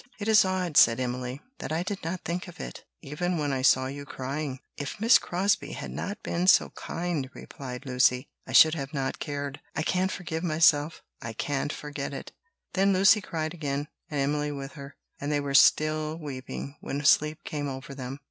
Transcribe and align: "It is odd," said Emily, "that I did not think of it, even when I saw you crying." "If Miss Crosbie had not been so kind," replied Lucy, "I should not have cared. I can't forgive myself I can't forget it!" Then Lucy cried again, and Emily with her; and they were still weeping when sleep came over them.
"It 0.19 0.27
is 0.27 0.43
odd," 0.43 0.77
said 0.77 0.99
Emily, 0.99 1.41
"that 1.59 1.71
I 1.71 1.83
did 1.83 2.03
not 2.03 2.21
think 2.21 2.47
of 2.47 2.59
it, 2.59 2.85
even 3.03 3.37
when 3.37 3.53
I 3.53 3.61
saw 3.61 3.85
you 3.85 4.03
crying." 4.03 4.59
"If 4.75 4.99
Miss 4.99 5.19
Crosbie 5.19 5.73
had 5.73 5.91
not 5.91 6.23
been 6.23 6.47
so 6.47 6.71
kind," 6.71 7.29
replied 7.35 7.85
Lucy, 7.85 8.27
"I 8.47 8.51
should 8.51 8.73
not 8.73 8.91
have 8.95 9.19
cared. 9.19 9.59
I 9.75 9.83
can't 9.83 10.11
forgive 10.11 10.43
myself 10.43 11.03
I 11.21 11.33
can't 11.33 11.71
forget 11.71 12.15
it!" 12.15 12.31
Then 12.73 12.93
Lucy 12.93 13.21
cried 13.21 13.53
again, 13.53 13.89
and 14.09 14.19
Emily 14.19 14.51
with 14.51 14.71
her; 14.71 14.95
and 15.19 15.31
they 15.31 15.39
were 15.39 15.53
still 15.53 16.17
weeping 16.17 16.77
when 16.81 17.05
sleep 17.05 17.43
came 17.43 17.67
over 17.69 17.93
them. 17.93 18.17